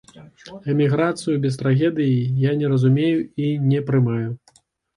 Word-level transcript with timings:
Эміграцыю 0.73 1.35
без 1.43 1.59
трагедыі 1.61 2.17
я 2.49 2.57
не 2.63 2.73
разумею 2.73 3.15
і 3.45 3.53
не 3.69 3.87
прымаю. 3.91 4.29